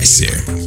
[0.00, 0.59] Этом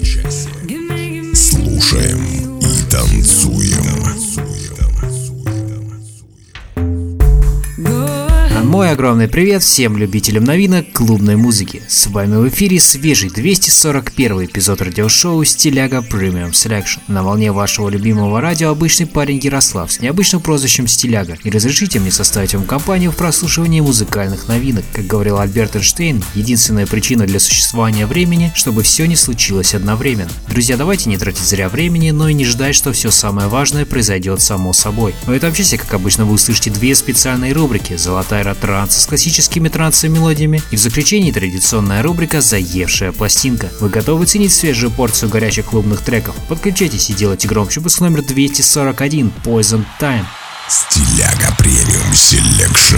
[9.23, 11.81] огромный привет всем любителям новинок клубной музыки.
[11.87, 16.99] С вами в эфире свежий 241 эпизод радиошоу Стиляга Premium Selection.
[17.07, 21.37] На волне вашего любимого радио обычный парень Ярослав с необычным прозвищем Стиляга.
[21.43, 24.83] И разрешите мне составить вам компанию в прослушивании музыкальных новинок.
[24.93, 30.31] Как говорил Альберт Эйнштейн, единственная причина для существования времени, чтобы все не случилось одновременно.
[30.49, 34.41] Друзья, давайте не тратить зря времени, но и не ждать, что все самое важное произойдет
[34.41, 35.15] само собой.
[35.25, 40.17] В этом часе, как обычно, вы услышите две специальные рубрики «Золотая транса с классическими трансовыми
[40.17, 43.69] мелодиями и в заключении традиционная рубрика «Заевшая пластинка».
[43.79, 46.33] Вы готовы ценить свежую порцию горячих клубных треков?
[46.49, 50.25] Подключайтесь и делайте громче выпуск номер 241 Poison Time.
[50.67, 52.97] Стиляга Premium Selection.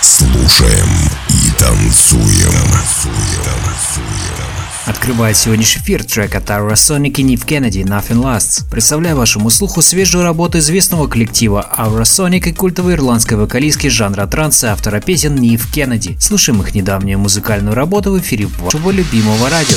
[0.00, 0.88] Слушаем
[1.28, 2.30] и танцуем.
[4.86, 8.64] Открывает сегодняшний эфир трек от Aurosonic и Нив Кеннеди Nothing Lasts.
[8.70, 15.00] Представляю вашему слуху свежую работу известного коллектива Aurosonic и культовой ирландской вокалистки жанра транса автора
[15.00, 16.16] песен Нив Кеннеди.
[16.18, 19.76] Слушаем их недавнюю музыкальную работу в эфире вашего любимого радио.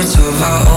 [0.00, 0.69] moments of our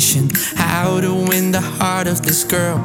[0.00, 2.78] mission how to win the heart of this girl.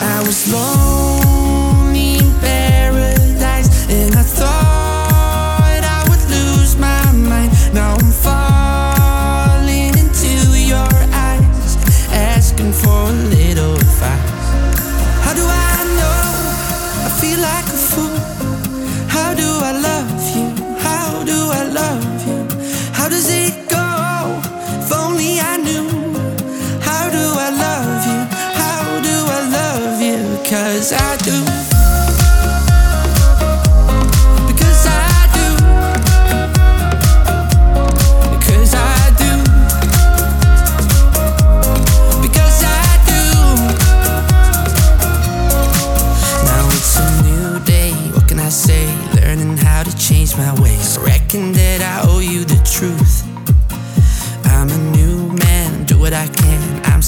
[0.00, 4.63] I was lonely in paradise, and I thought.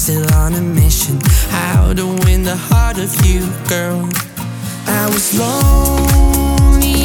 [0.07, 1.19] still on a mission.
[1.49, 4.07] How to win the heart of you, girl.
[4.87, 6.96] I was lonely.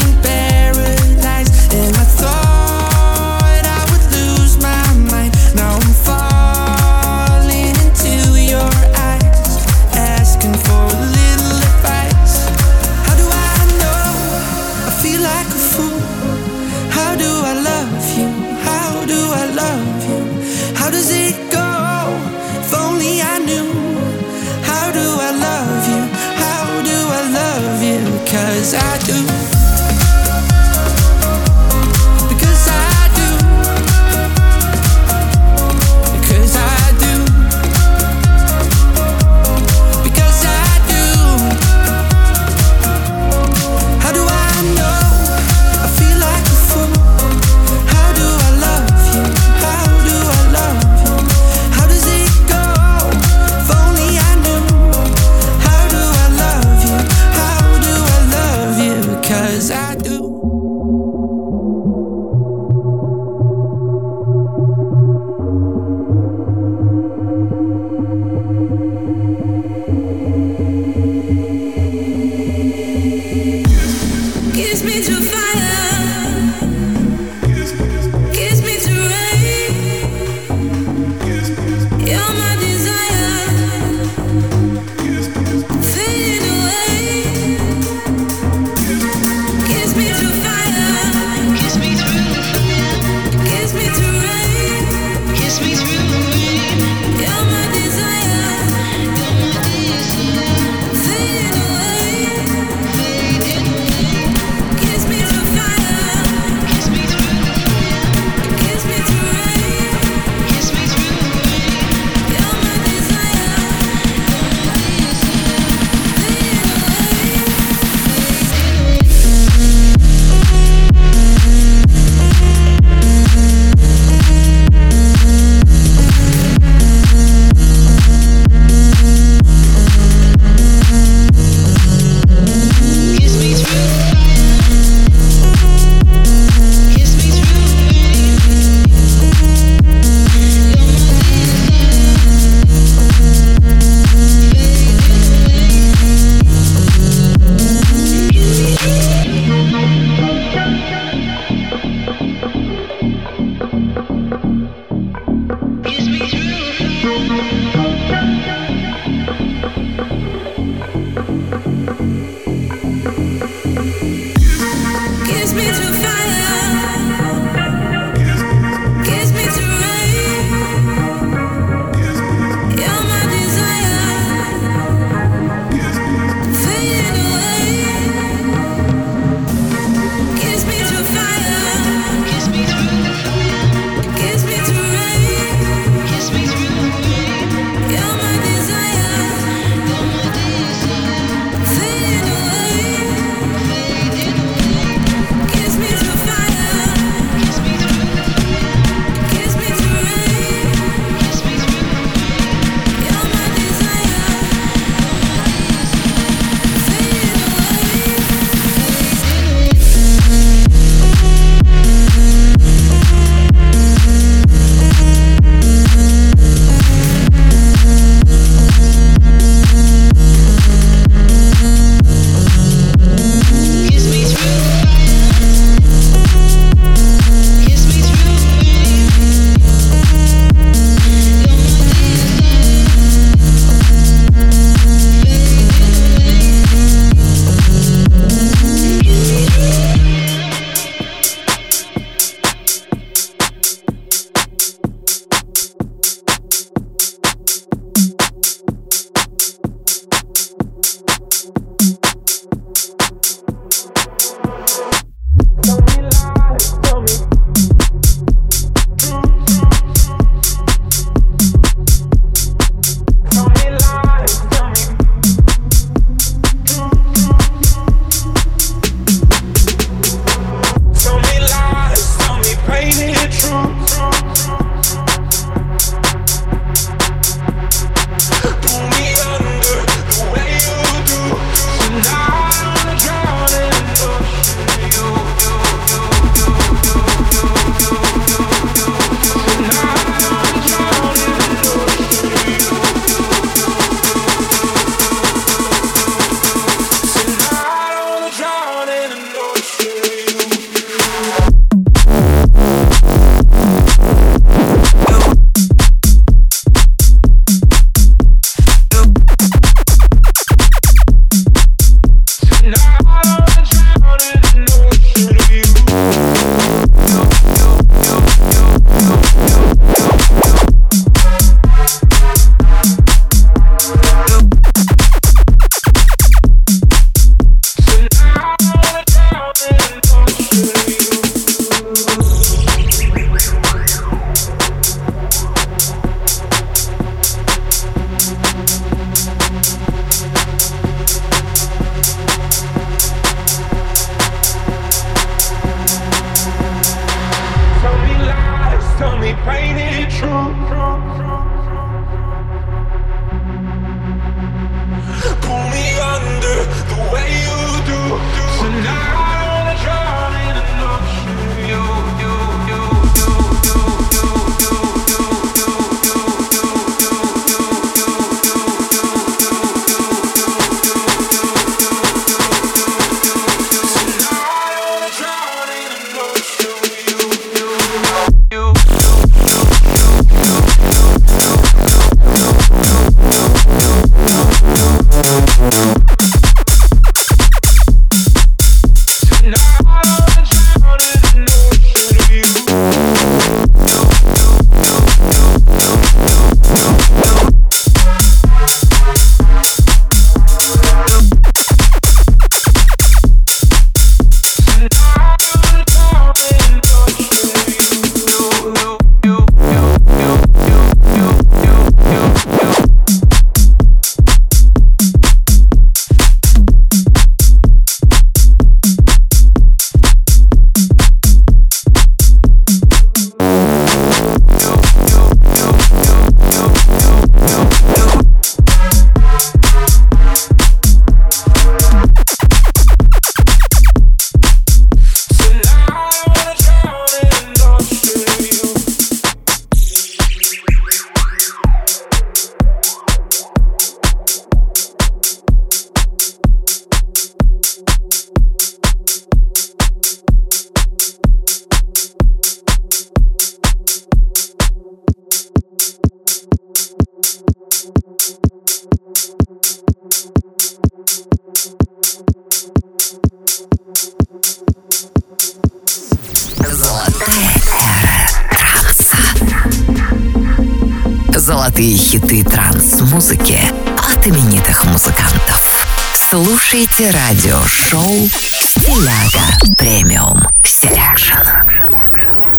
[471.62, 473.56] Золотые хиты транс-музыки
[473.96, 475.86] от именитых музыкантов.
[476.12, 481.36] Слушайте радиошоу «Стиляга Premium Selection».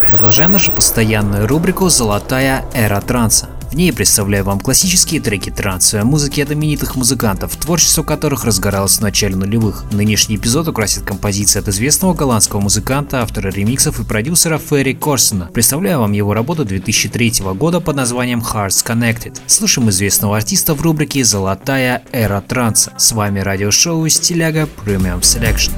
[0.10, 3.50] Продолжаем нашу постоянную рубрику «Золотая эра транса».
[3.74, 9.02] В ней представляю вам классические треки трансовой музыки от именитых музыкантов, творчество которых разгоралось в
[9.02, 9.86] начале нулевых.
[9.92, 15.50] Нынешний эпизод украсит композиция от известного голландского музыканта, автора ремиксов и продюсера Ферри Корстена.
[15.52, 19.40] Представляю вам его работу 2003 года под названием Hearts Connected.
[19.48, 22.94] Слушаем известного артиста в рубрике «Золотая эра транса».
[23.00, 25.72] С вами радиошоу «Стиляга Premium Selection».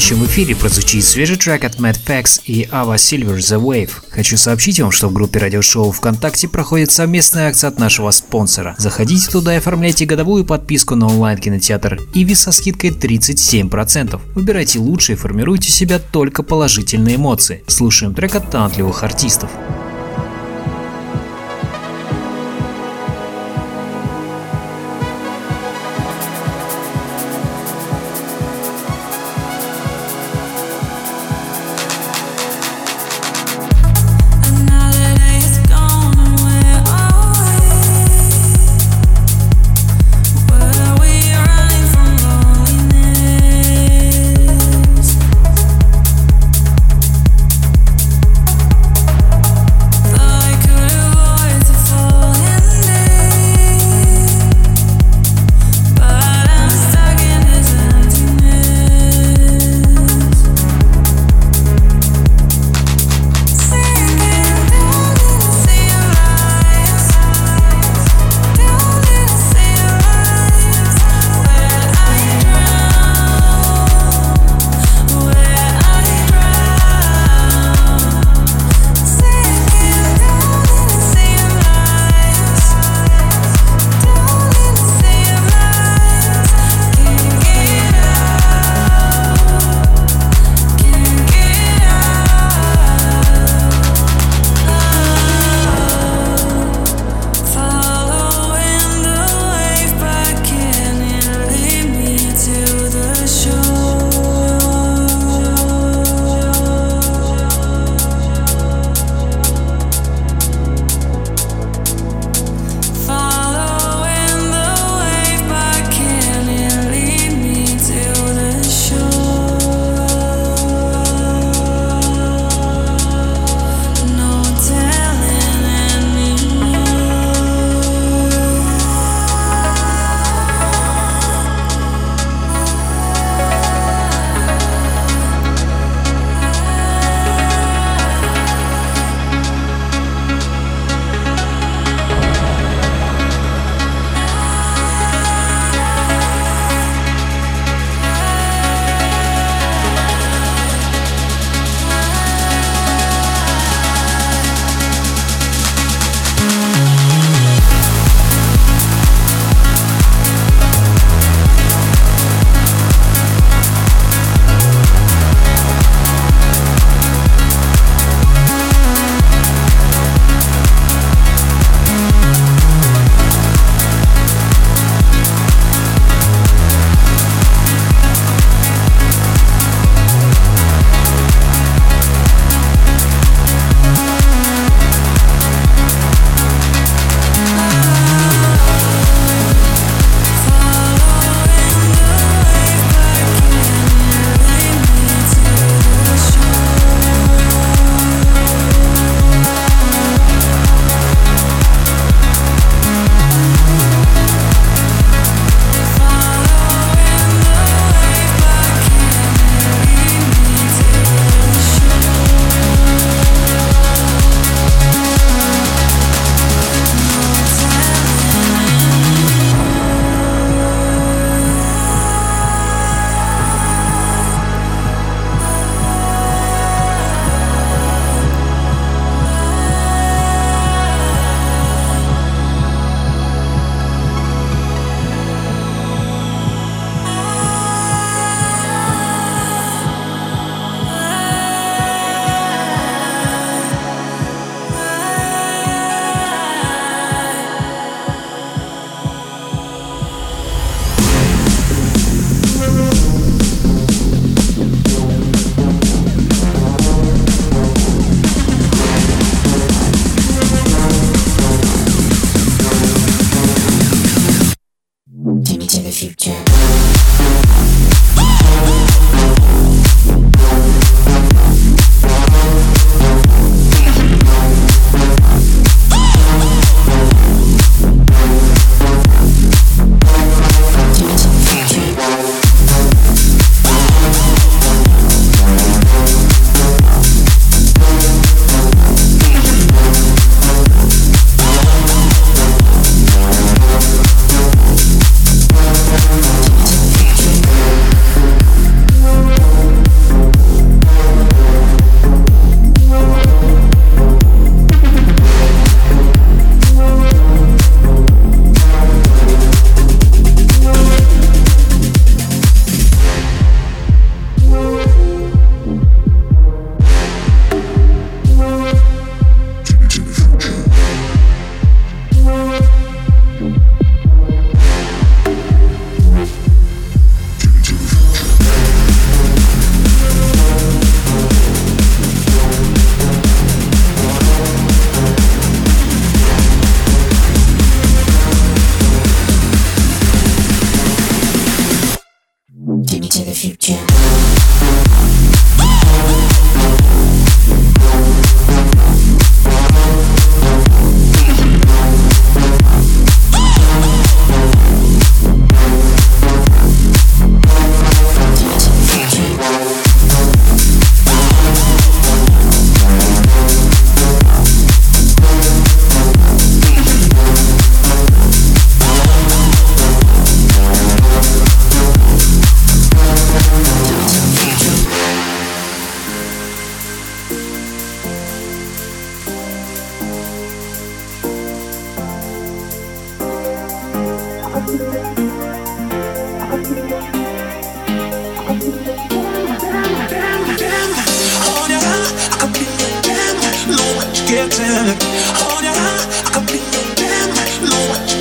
[0.00, 3.92] Следующем эфире прозвучит свежий трек от Mad Fax и Ava Silver The Wave.
[4.10, 8.74] Хочу сообщить вам, что в группе радиошоу ВКонтакте проходит совместная акция от нашего спонсора.
[8.76, 14.20] Заходите туда и оформляйте годовую подписку на онлайн-кинотеатр Иви со скидкой 37%.
[14.34, 17.62] Выбирайте лучшее и формируйте в себя только положительные эмоции.
[17.68, 19.50] Слушаем трек от талантливых артистов.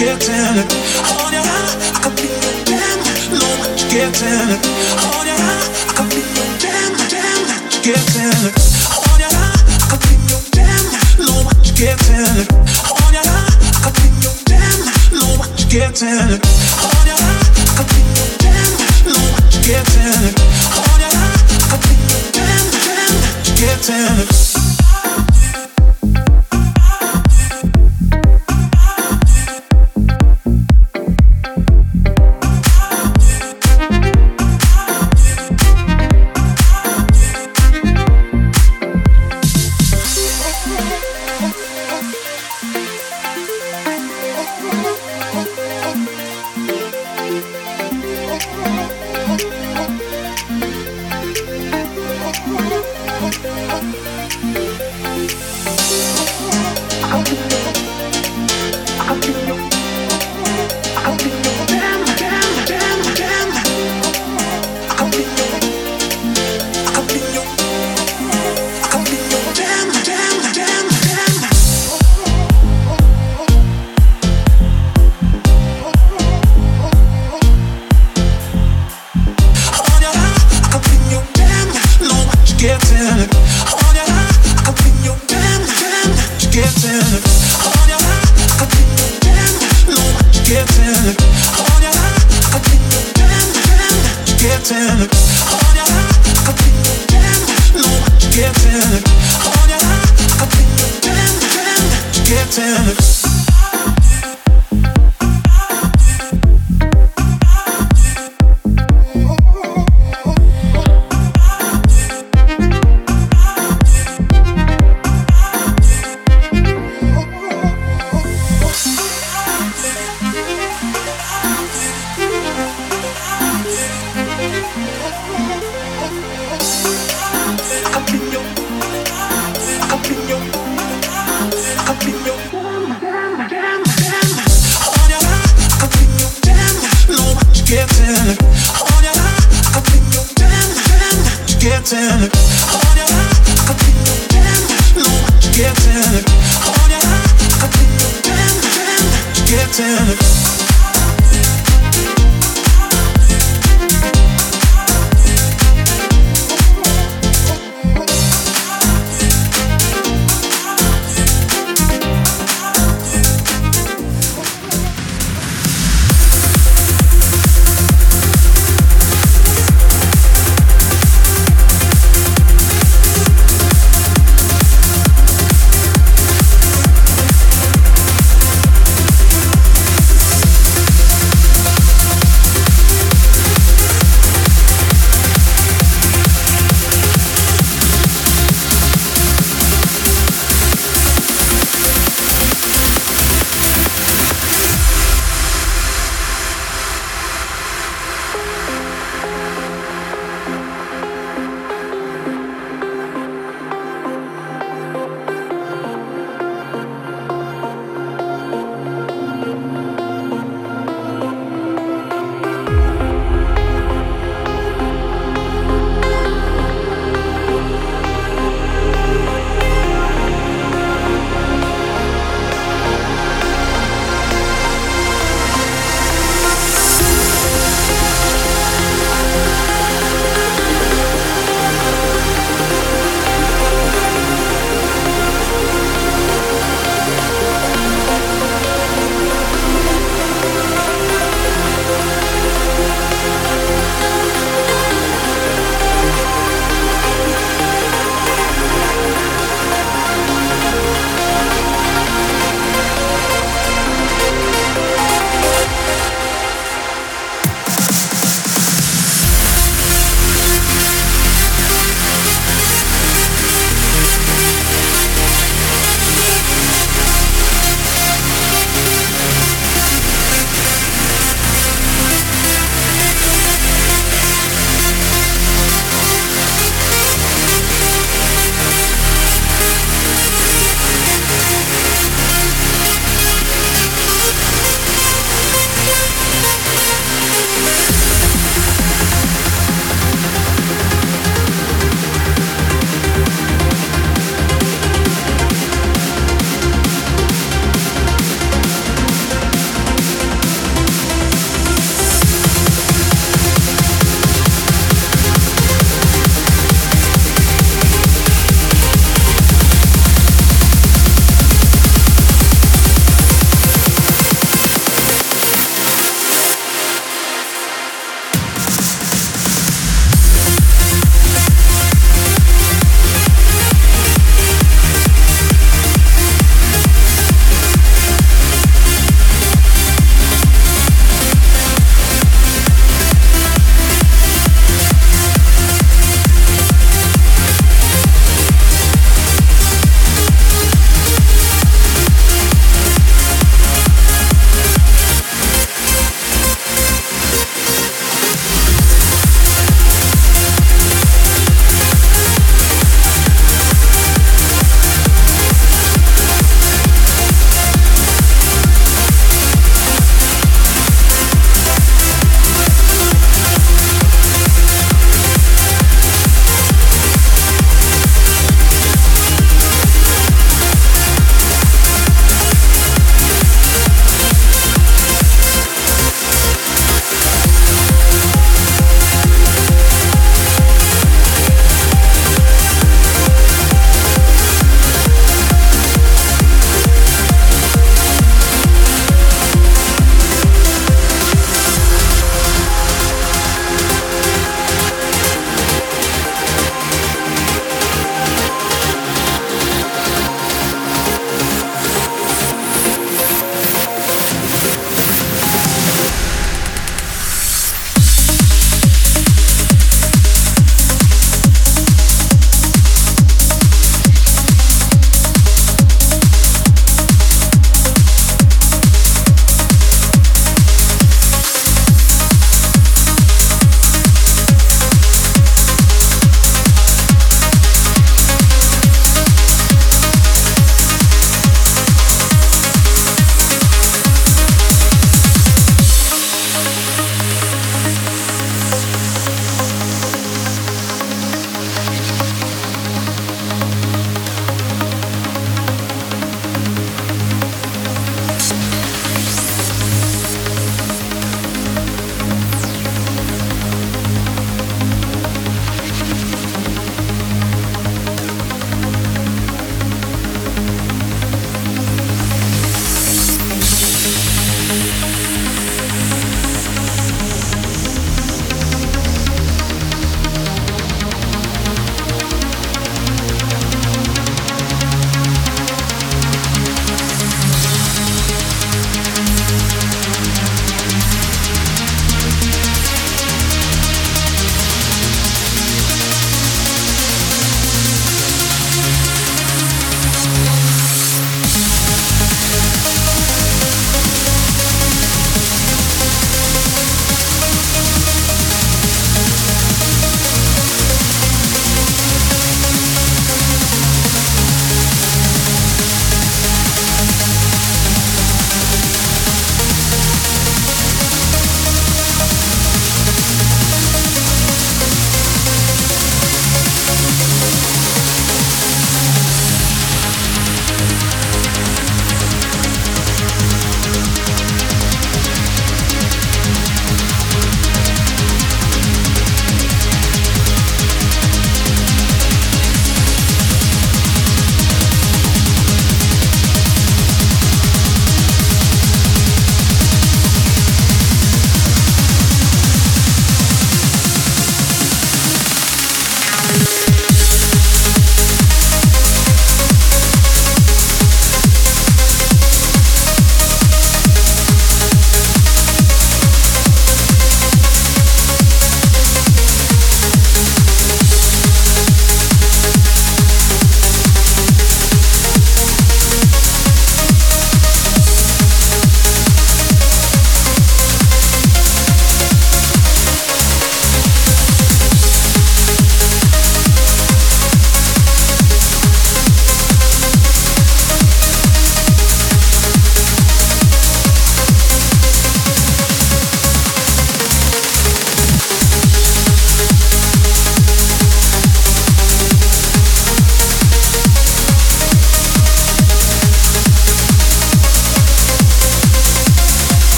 [0.00, 0.72] Getting it.
[1.12, 2.98] On your I could be your damn.
[3.36, 4.64] Know what you getting it.
[5.12, 7.40] On your I could be your damn, damn.
[7.44, 8.56] That you getting it.
[8.96, 10.84] On your I could be your damn.
[11.20, 12.48] Know what you getting it.
[12.48, 13.52] On your I
[13.84, 14.80] could be your damn.
[15.12, 16.40] Know what you getting it.
[16.48, 18.72] On your I could be your damn.
[19.04, 20.36] Know what you getting it.
[20.80, 23.14] On your eye, I could be your damn, damn.
[23.20, 24.49] That you getting it.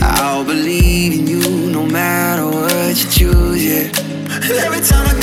[0.00, 3.90] I'll believe in you no matter what you choose, yeah.
[4.64, 5.19] Every time I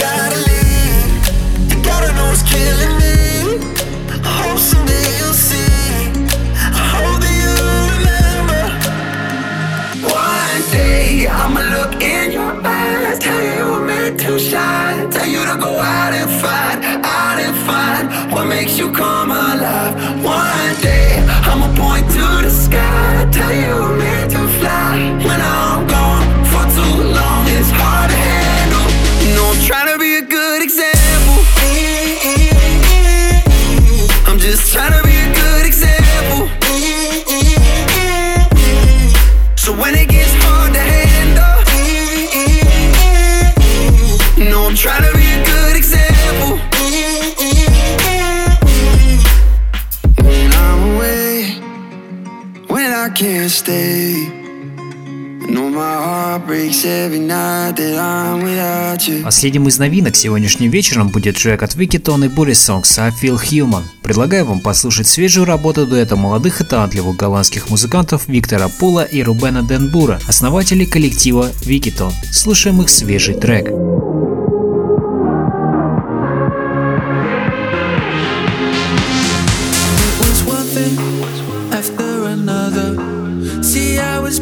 [59.24, 63.39] Последним а из новинок сегодняшним вечером будет трек от Викитон и Bully Songs «I Feel
[63.41, 63.84] Human».
[64.03, 69.62] Предлагаю вам послушать свежую работу дуэта молодых и талантливых голландских музыкантов Виктора Пула и Рубена
[69.64, 72.12] Денбура, основателей коллектива Викитон.
[72.32, 73.68] Слушаем их свежий трек.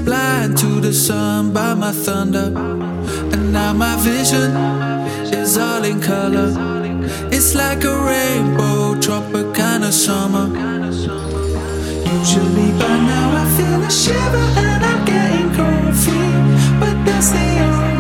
[0.03, 2.84] Blind to the sun by my thunder.
[3.76, 4.55] my vision
[5.34, 6.49] is all in color.
[7.32, 10.47] It's like a rainbow, tropicana summer.
[12.19, 17.59] Usually by now I feel a shiver and I'm getting cold feet, but that's the
[17.59, 17.95] only.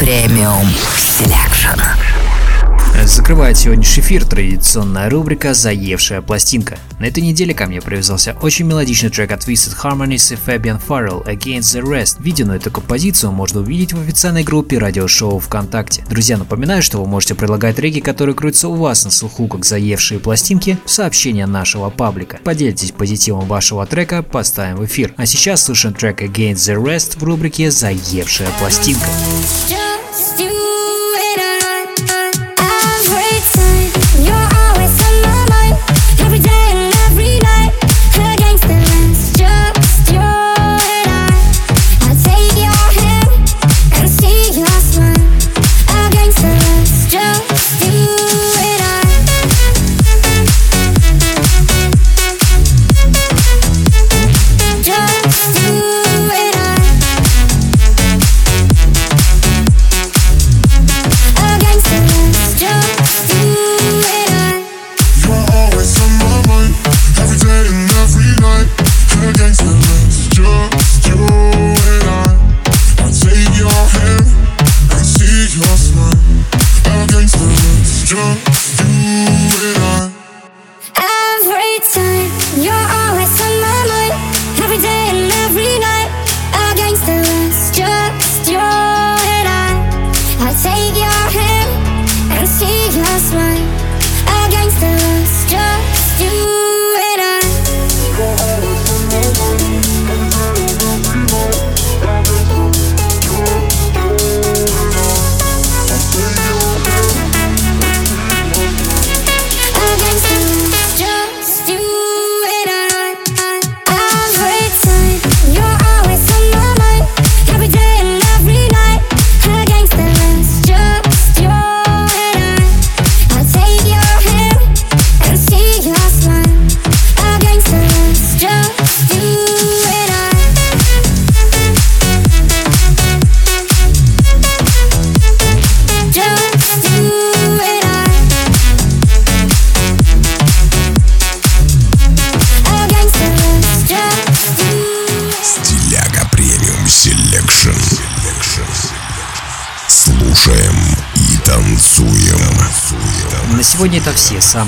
[0.00, 0.66] Premium
[0.96, 1.78] Selection.
[3.04, 6.78] Закрывает сегодняшний эфир традиционная рубрика «Заевшая пластинка».
[6.98, 11.24] На этой неделе ко мне привязался очень мелодичный трек от Twisted Harmonies и Fabian Farrell
[11.26, 12.16] «Against the Rest».
[12.22, 16.04] Видео на эту композицию можно увидеть в официальной группе радиошоу ВКонтакте.
[16.08, 20.20] Друзья, напоминаю, что вы можете предлагать треки, которые крутятся у вас на слуху, как заевшие
[20.20, 22.38] пластинки, в сообщения нашего паблика.
[22.44, 25.14] Поделитесь позитивом вашего трека, поставим в эфир.
[25.16, 29.06] А сейчас слушаем трек «Against the Rest» в рубрике «Заевшая пластинка».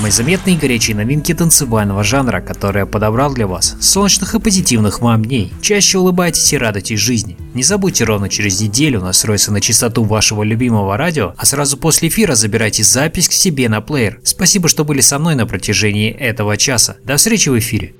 [0.03, 3.77] Самые заметные и горячие новинки танцевального жанра, которые я подобрал для вас.
[3.79, 5.53] Солнечных и позитивных вам дней.
[5.61, 7.37] Чаще улыбайтесь и радуйтесь жизни.
[7.53, 12.35] Не забудьте ровно через неделю настроиться на частоту вашего любимого радио, а сразу после эфира
[12.35, 14.19] забирайте запись к себе на плеер.
[14.25, 16.97] Спасибо, что были со мной на протяжении этого часа.
[17.05, 17.93] До встречи в эфире.